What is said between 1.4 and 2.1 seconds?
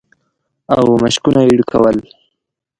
يې ډکول.